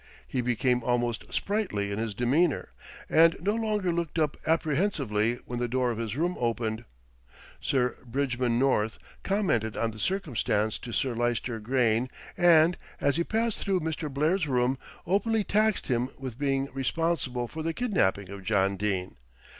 He 0.27 0.41
became 0.41 0.81
almost 0.81 1.31
sprightly 1.31 1.91
in 1.91 1.99
his 1.99 2.15
demeanour, 2.15 2.69
and 3.07 3.35
no 3.39 3.53
longer 3.53 3.93
looked 3.93 4.17
up 4.17 4.35
apprehensively 4.47 5.35
when 5.45 5.59
the 5.59 5.67
door 5.67 5.91
of 5.91 5.99
his 5.99 6.15
room 6.17 6.35
opened. 6.39 6.85
Sir 7.61 7.95
Bridgman 8.03 8.57
North 8.57 8.97
commented 9.21 9.77
on 9.77 9.91
the 9.91 9.99
circumstance 9.99 10.79
to 10.79 10.91
Sir 10.91 11.13
Lyster 11.13 11.59
Grayne 11.59 12.09
and, 12.35 12.77
as 12.99 13.17
he 13.17 13.23
passed 13.23 13.59
through 13.59 13.81
Mr. 13.81 14.11
Blair's 14.11 14.47
room, 14.47 14.79
openly 15.05 15.43
taxed 15.43 15.85
him 15.87 16.09
with 16.17 16.39
being 16.39 16.69
responsible 16.73 17.47
for 17.47 17.61
the 17.61 17.71
kidnapping 17.71 18.29
of 18.31 18.43
John 18.43 18.77
Dene. 18.77 19.17